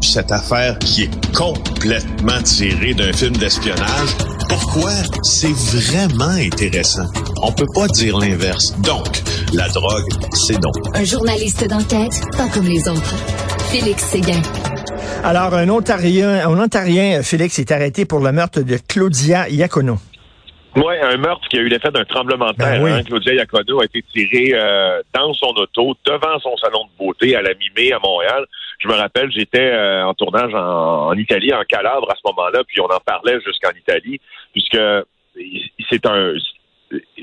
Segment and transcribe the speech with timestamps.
[0.00, 4.10] cette affaire qui est complètement tirée d'un film d'espionnage,
[4.48, 4.92] pourquoi?
[5.22, 7.06] C'est vraiment intéressant.
[7.42, 8.74] On peut pas dire l'inverse.
[8.80, 10.72] Donc, la drogue, c'est non.
[10.94, 13.14] Un journaliste d'enquête, pas comme les autres.
[13.70, 14.42] Félix Séguin.
[15.22, 19.98] Alors, un Ontarien, un Ontarien, Félix, est arrêté pour le meurtre de Claudia Iacono.
[20.76, 22.82] Oui, un meurtre qui a eu l'effet d'un tremblement de Ben terre.
[22.82, 22.90] oui.
[22.92, 23.02] hein.
[23.02, 27.42] Claudia Iacono a été tirée euh, dans son auto, devant son salon de beauté à
[27.42, 28.44] la mi-mai à Montréal.
[28.78, 32.62] Je me rappelle, j'étais euh, en tournage en, en Italie, en Calabre à ce moment-là,
[32.66, 34.20] puis on en parlait jusqu'en Italie,
[34.52, 34.78] puisque
[35.90, 36.34] c'est un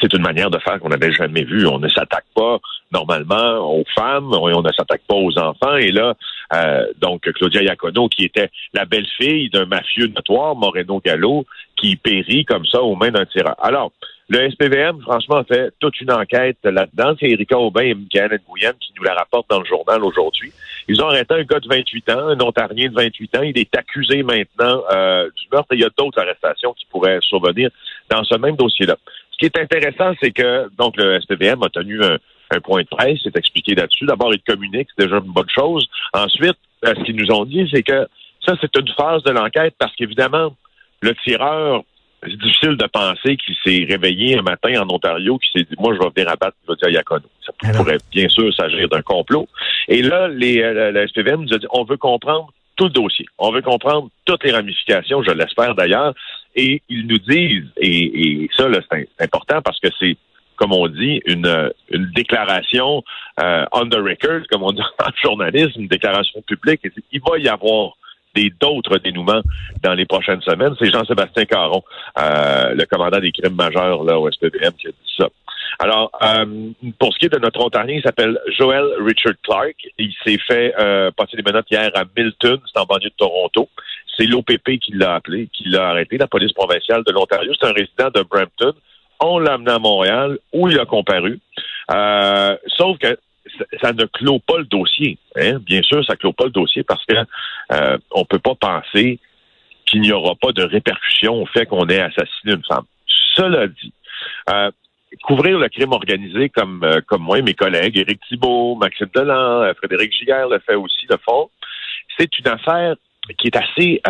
[0.00, 1.66] c'est une manière de faire qu'on n'avait jamais vue.
[1.66, 2.58] On ne s'attaque pas
[2.92, 5.76] normalement aux femmes, on on ne s'attaque pas aux enfants.
[5.76, 6.14] Et là,
[6.52, 12.44] euh, donc Claudia Iacono, qui était la belle-fille d'un mafieux notoire, Moreno Gallo, qui périt
[12.44, 13.54] comme ça aux mains d'un tireur.
[13.62, 13.92] Alors,
[14.30, 17.14] le SPVM, franchement, fait toute une enquête là-dedans.
[17.18, 20.52] C'est Erika Aubin et Michael Nguyen qui nous la rapportent dans le journal aujourd'hui.
[20.86, 23.42] Ils ont arrêté un gars de 28 ans, un Ontarien de 28 ans.
[23.42, 25.68] Il est accusé maintenant euh, du meurtre.
[25.72, 27.70] Il y a d'autres arrestations qui pourraient survenir
[28.08, 28.96] dans ce même dossier-là.
[29.32, 32.18] Ce qui est intéressant, c'est que donc le SPVM a tenu un,
[32.50, 34.06] un point de presse, s'est expliqué là-dessus.
[34.06, 35.88] D'abord, il communique, c'est déjà une bonne chose.
[36.12, 38.06] Ensuite, euh, ce qu'ils nous ont dit, c'est que
[38.44, 40.54] ça, c'est une phase de l'enquête parce qu'évidemment,
[41.02, 41.82] le tireur,
[42.22, 45.94] c'est difficile de penser qu'il s'est réveillé un matin en Ontario, qu'il s'est dit, moi,
[45.94, 47.26] je vais venir abattre Claudia Iacono.
[47.44, 47.82] Ça Alors.
[47.82, 49.48] pourrait bien sûr s'agir d'un complot.
[49.88, 53.26] Et là, les, euh, la SPVM nous a dit, on veut comprendre tout le dossier.
[53.38, 56.14] On veut comprendre toutes les ramifications, je l'espère d'ailleurs.
[56.56, 60.16] Et ils nous disent, et, et ça, là, c'est c'est important parce que c'est,
[60.60, 63.02] comme on dit, une, une déclaration
[63.42, 66.82] euh, on the record, comme on dit en journalisme, une déclaration publique.
[67.10, 67.94] Il va y avoir
[68.34, 69.40] des d'autres dénouements
[69.82, 70.74] dans les prochaines semaines.
[70.78, 71.82] C'est Jean-Sébastien Caron,
[72.18, 75.28] euh, le commandant des crimes majeurs là, au SPVM, qui a dit ça.
[75.78, 79.74] Alors, euh, pour ce qui est de notre Ontarien, il s'appelle Joel Richard Clark.
[79.98, 83.68] Il s'est fait euh, passer des menottes hier à Milton, c'est en banlieue de Toronto.
[84.16, 87.52] C'est l'OPP qui l'a appelé, qui l'a arrêté, la police provinciale de l'Ontario.
[87.58, 88.74] C'est un résident de Brampton.
[89.20, 91.40] On l'a amené à Montréal, où il a comparu.
[91.90, 93.18] Euh, sauf que
[93.82, 95.18] ça- ne clôt pas le dossier.
[95.36, 95.58] Hein?
[95.60, 97.16] Bien sûr, ça clôt pas le dossier parce que
[97.72, 99.18] euh, on peut pas penser
[99.86, 102.84] qu'il n'y aura pas de répercussions au fait qu'on ait assassiné une femme.
[103.34, 103.92] Cela dit,
[104.50, 104.70] euh,
[105.24, 109.74] couvrir le crime organisé comme euh, moi et mes collègues, Éric Thibault, Maxime Delan, euh,
[109.74, 111.50] Frédéric Giguère le fait aussi, le font.
[112.18, 112.94] C'est une affaire
[113.38, 114.00] qui est assez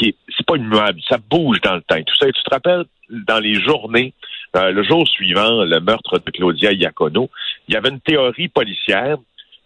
[0.00, 2.00] c'est pas immuable, ça bouge dans le temps.
[2.02, 4.12] Tout ça, tu te rappelles dans les journées,
[4.56, 7.30] euh, le jour suivant le meurtre de Claudia Iacono,
[7.68, 9.16] il y avait une théorie policière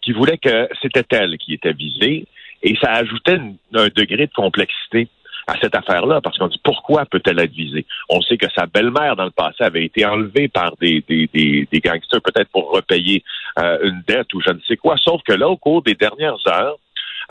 [0.03, 2.27] qui voulait que c'était elle qui était visée
[2.63, 3.39] et ça ajoutait
[3.75, 5.09] un degré de complexité
[5.47, 7.87] à cette affaire-là, parce qu'on dit pourquoi peut-elle être visée?
[8.09, 12.23] On sait que sa belle-mère, dans le passé, avait été enlevée par des, des gangsters,
[12.23, 13.25] peut-être pour repayer
[13.59, 14.97] euh, une dette ou je ne sais quoi.
[14.99, 16.77] Sauf que là, au cours des dernières heures,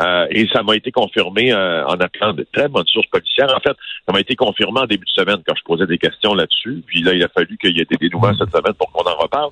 [0.02, 3.54] euh, et ça m'a été confirmé euh, en appelant de très bonnes sources policières.
[3.56, 6.34] En fait, ça m'a été confirmé en début de semaine quand je posais des questions
[6.34, 6.84] là-dessus.
[6.88, 9.16] Puis là, il a fallu qu'il y ait des dénouements cette semaine pour qu'on en
[9.16, 9.50] reparle.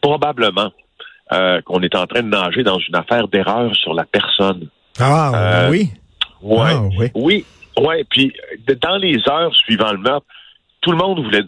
[0.00, 0.72] Probablement
[1.32, 4.68] euh, qu'on est en train de nager dans une affaire d'erreur sur la personne.
[4.98, 5.90] Ah, oui.
[6.40, 6.72] Ouais.
[6.72, 7.10] Ah, oui.
[7.14, 7.44] Oui,
[7.80, 8.04] ouais.
[8.08, 8.32] Puis
[8.80, 10.26] dans les heures suivant le meurtre,
[10.80, 11.44] tout le monde voulait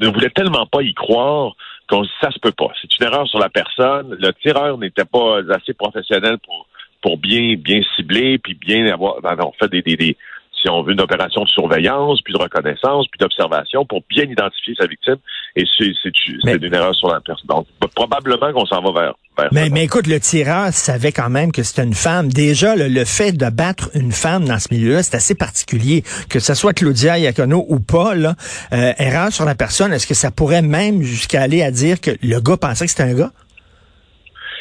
[0.00, 1.52] ne voulait tellement pas y croire
[1.88, 2.72] qu'on se dit, ça se peut pas.
[2.80, 4.16] C'est une erreur sur la personne.
[4.18, 6.66] Le tireur n'était pas assez professionnel pour
[7.04, 10.16] pour bien bien cibler puis bien avoir ben, on fait des, des, des
[10.64, 14.74] si on veut une opération de surveillance puis de reconnaissance puis d'observation pour bien identifier
[14.78, 15.16] sa victime
[15.54, 17.46] et c'est une erreur sur la personne.
[17.46, 21.52] Donc probablement qu'on s'en va vers vers Mais, mais écoute, le tireur savait quand même
[21.52, 22.32] que c'était une femme.
[22.32, 26.02] Déjà, le, le fait de battre une femme dans ce milieu-là, c'est assez particulier.
[26.30, 28.34] Que ce soit Claudia Iacono ou pas, là,
[28.72, 32.12] euh, erreur sur la personne, est-ce que ça pourrait même jusqu'à aller à dire que
[32.22, 33.32] le gars pensait que c'était un gars?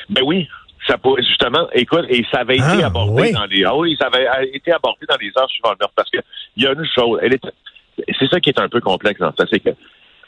[0.10, 0.48] Ben oui.
[0.88, 3.31] Ça pourrait, justement, écoute, et ça avait été Ah, abordé oui.
[3.31, 3.63] dans les.
[3.63, 5.94] Ah oui, ça avait été abordé dans les heures suivant le meurtre.
[5.95, 6.19] Parce que
[6.57, 7.41] il y a une chose, elle est
[8.19, 9.69] c'est ça qui est un peu complexe dans ça, c'est que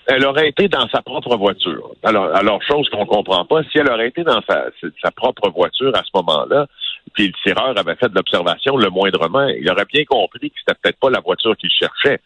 [0.08, 1.90] elle aurait été dans sa propre voiture.
[2.04, 4.66] Alors, alors chose qu'on comprend pas, si elle aurait été dans sa,
[5.04, 6.68] sa propre voiture à ce moment-là,
[7.14, 10.78] puis le tireur avait fait de l'observation le moindrement, il aurait bien compris que c'était
[10.80, 12.20] peut-être pas la voiture qu'il cherchait.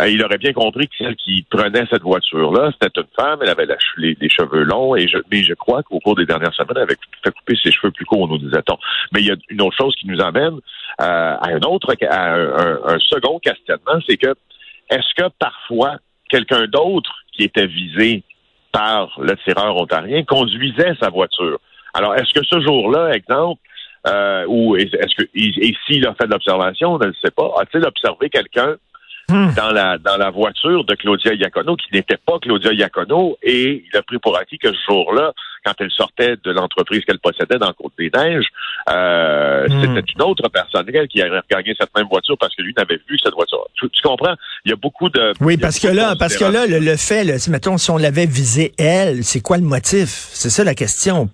[0.00, 3.48] Euh, il aurait bien compris que celle qui prenait cette voiture-là, c'était une femme, elle
[3.48, 6.76] avait la les, cheveux longs, et je, mais je crois qu'au cours des dernières semaines,
[6.76, 8.76] elle avait fait couper ses cheveux plus courts, nous disait-on.
[9.12, 12.34] Mais il y a une autre chose qui nous amène euh, à un autre, à
[12.34, 14.34] un, second questionnement, c'est que
[14.90, 15.96] est-ce que parfois
[16.28, 18.22] quelqu'un d'autre qui était visé
[18.70, 21.58] par le tireur ontarien conduisait sa voiture?
[21.94, 23.60] Alors, est-ce que ce jour-là, exemple,
[24.06, 27.14] euh, ou est- est-ce que et, et s'il a fait de l'observation, on ne le
[27.14, 28.76] sait pas, a-t-il observé quelqu'un
[29.30, 29.52] Hmm.
[29.54, 33.96] dans la dans la voiture de Claudia Iacono qui n'était pas Claudia Iacono et il
[33.98, 35.32] a pris pour acquis que ce jour-là,
[35.66, 38.46] quand elle sortait de l'entreprise qu'elle possédait dans Côte-des-Neiges,
[38.88, 39.80] euh, Hmm.
[39.82, 43.00] c'était une autre personne elle, qui avait gagné cette même voiture parce que lui n'avait
[43.06, 43.66] vu cette voiture.
[43.74, 44.34] Tu, tu comprends?
[44.64, 45.34] Il y a beaucoup de...
[45.42, 47.98] Oui, parce que là, parce que là, le, le fait, là, si, mettons, si on
[47.98, 50.08] l'avait visé elle, c'est quoi le motif?
[50.08, 51.28] C'est ça la question.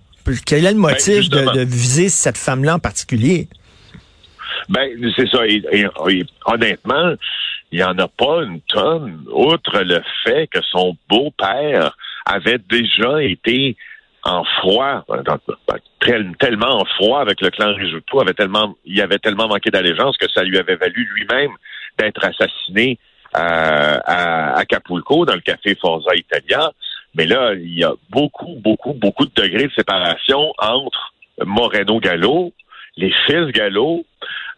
[0.45, 3.47] Quel est le motif de, viser cette femme-là en particulier?
[4.69, 5.45] Ben, c'est ça.
[5.47, 7.13] Et, et- et honnêtement,
[7.75, 11.93] il n'y en a pas une tonne, outre le fait que son beau-père
[12.25, 13.75] avait déjà été
[14.23, 18.33] en froid, dans- ben, tel- tellement en froid avec le clan Risuto, avait
[18.85, 21.51] il avait tellement manqué d'allégeance que ça lui avait valu lui-même
[21.99, 22.97] d'être assassiné
[23.35, 26.71] euh, à Acapulco, dans le café Forza Italia.
[27.13, 31.13] Mais là, il y a beaucoup, beaucoup, beaucoup de degrés de séparation entre
[31.45, 32.53] Moreno Gallo,
[32.95, 34.05] les fils Gallo,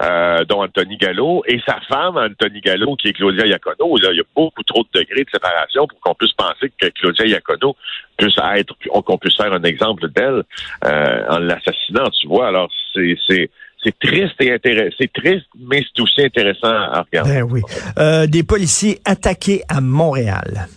[0.01, 3.97] euh, dont Anthony Gallo, et sa femme, Anthony Gallo, qui est Claudia Iacono.
[3.97, 6.87] Là, il y a beaucoup trop de degrés de séparation pour qu'on puisse penser que
[6.89, 7.75] Claudia Iacono
[8.17, 8.73] puisse être,
[9.03, 10.43] qu'on puisse faire un exemple d'elle
[10.85, 12.47] euh, en l'assassinant, tu vois.
[12.47, 13.49] Alors, c'est, c'est,
[13.83, 14.95] c'est triste et intéressant.
[14.99, 17.31] C'est triste, mais c'est aussi intéressant à regarder.
[17.31, 17.61] Ben oui.
[17.97, 20.67] Euh, des policiers attaqués à Montréal.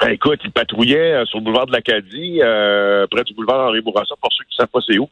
[0.00, 3.82] Ben, écoute, il patrouillait euh, sur le boulevard de l'Acadie, euh, près du boulevard Henri
[3.82, 5.10] Bourassa, pour ceux qui ne savent pas c'est où.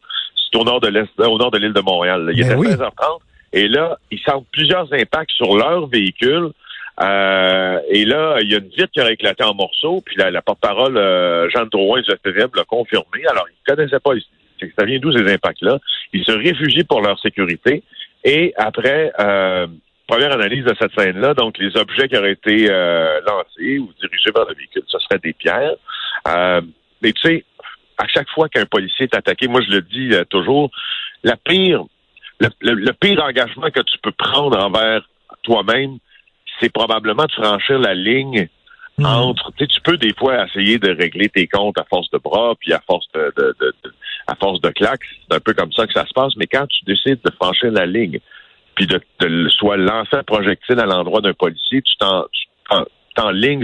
[0.51, 2.25] C'est au nord de l'est, euh, au nord de l'île de Montréal.
[2.25, 2.31] là.
[2.33, 2.67] Il Ben était oui.
[2.67, 3.19] 16h30.
[3.53, 6.49] Et là, ils sentent plusieurs impacts sur leur véhicule.
[7.01, 10.01] Euh, et là, il y a une vitre qui a éclaté en morceaux.
[10.05, 13.25] Puis la, la porte-parole, euh, Jeanne Drouin FPVM, l'a confirmé.
[13.29, 14.11] Alors, ils ne connaissaient pas.
[14.77, 15.79] Ça vient d'où ces impacts-là?
[16.13, 17.81] Ils se réfugient pour leur sécurité.
[18.25, 19.67] Et après, euh,
[20.07, 24.45] première analyse de cette scène-là, donc les objets qui auraient été lancés ou dirigés vers
[24.49, 25.75] le véhicule, ce seraient des pierres.
[27.01, 27.45] Mais tu sais,
[27.99, 30.71] à chaque fois qu'un policier est attaqué, moi je le dis euh, toujours,
[31.23, 31.83] la pire,
[32.39, 35.01] le, le- le pire engagement que tu peux prendre envers
[35.43, 35.97] toi-même,
[36.59, 38.47] c'est probablement de franchir la ligne
[38.97, 39.05] Hmm.
[39.05, 39.53] entre.
[39.57, 42.81] Tu peux des fois essayer de régler tes comptes à force de bras, puis à
[42.85, 43.93] force de, de- de- de-
[44.27, 45.05] à force de claques.
[45.29, 46.33] C'est un peu comme ça que ça se passe.
[46.35, 48.19] Mais quand tu décides de franchir la ligne,
[48.75, 48.99] puis de,
[49.57, 52.83] soit lancer un projectile à l'endroit d'un policier, tu t'en, tu t'en-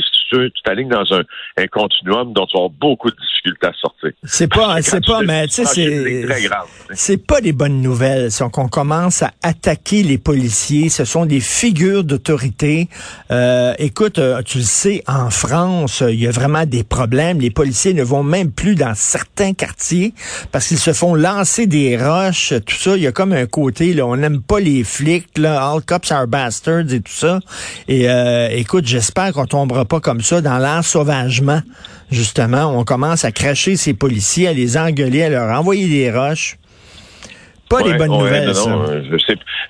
[0.02, 1.24] si tu t'alignes dans un,
[1.58, 4.12] un continuum dont tu avoir beaucoup de difficultés à sortir.
[4.24, 6.26] C'est pas, c'est Quand pas, mais tu sais, c'est.
[6.28, 6.68] très grave.
[6.94, 10.90] C'est pas des bonnes nouvelles, c'est qu'on commence à attaquer les policiers.
[10.90, 12.90] Ce sont des figures d'autorité.
[13.32, 17.40] Euh, écoute, euh, tu le sais, en France, euh, il y a vraiment des problèmes.
[17.40, 20.14] Les policiers ne vont même plus dans certains quartiers
[20.52, 22.96] parce qu'ils se font lancer des roches, tout ça.
[22.96, 26.12] Il y a comme un côté, là, on n'aime pas les flics, là, all cops
[26.12, 27.40] are bastards et tout ça.
[27.88, 31.62] Et euh, écoute, j'espère qu'on tombera pas comme ça dans l'ensauvagement.
[32.12, 36.58] Justement, on commence à cracher ces policiers, à les engueuler, à leur envoyer des roches.
[37.70, 38.70] Pas des bonnes ouais, nouvelles, non, ça.
[38.70, 39.18] non,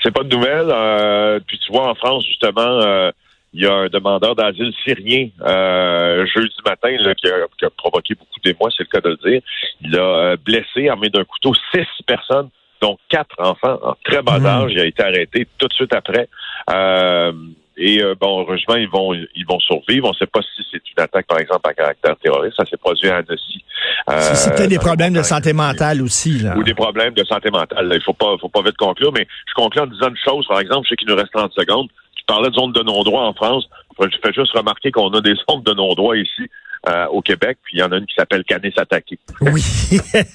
[0.04, 0.68] c'est, pas de nouvelles.
[0.70, 3.10] euh, puis tu vois, en France, justement, euh,
[3.54, 7.70] il y a un demandeur d'asile syrien euh, jeudi matin là, qui, a, qui a
[7.70, 9.42] provoqué beaucoup d'émoi, c'est le cas de le dire.
[9.82, 12.50] Il a blessé, armé d'un couteau, six personnes,
[12.82, 14.46] dont quatre enfants en très bas Mhm.
[14.46, 14.72] âge.
[14.74, 16.28] Il a été arrêté tout de suite après.
[16.72, 17.32] Euh,
[17.78, 20.08] et euh, bon, heureusement, ils vont ils vont survivre.
[20.08, 22.56] On ne sait pas si c'est une attaque, par exemple, à caractère terroriste.
[22.58, 23.64] Ça s'est produit à Annecy.
[24.10, 26.40] euh, c'est peut-être des problèmes de santé mentale aussi.
[26.40, 26.58] Là.
[26.58, 27.88] ou des problèmes de santé mentale.
[27.88, 27.96] là.
[27.96, 30.60] Il faut pas, faut pas vite conclure, mais je conclue en disant une chose, par
[30.60, 31.90] exemple, je sais qu'il nous reste 30 secondes.
[32.16, 33.68] Tu parlais de zone de non-droit en France.
[34.00, 36.50] Je fais juste remarquer qu'on a des zones de non-droit ici
[36.88, 39.18] euh, au Québec, puis il y en a une qui s'appelle Canis Attaqué.
[39.42, 39.64] Oui,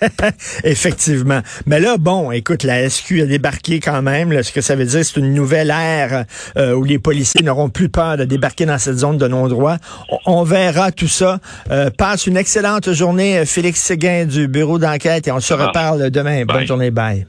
[0.64, 1.40] effectivement.
[1.66, 4.32] Mais là, bon, écoute, la SQ a débarqué quand même.
[4.32, 6.24] Là, ce que ça veut dire, c'est une nouvelle ère
[6.56, 9.76] euh, où les policiers n'auront plus peur de débarquer dans cette zone de non-droit.
[10.10, 11.38] On, on verra tout ça.
[11.70, 15.68] Euh, passe une excellente journée, Félix Séguin du bureau d'enquête, et on se marche.
[15.68, 16.44] reparle demain.
[16.44, 17.26] Bonne journée, bye.